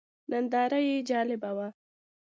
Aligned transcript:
ننداره 0.31 0.79
یې 0.87 0.97
جالبه 1.09 1.51
وه. 1.57 1.67